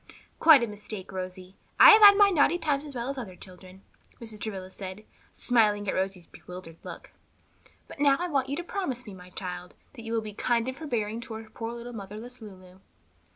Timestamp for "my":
2.17-2.31, 9.13-9.29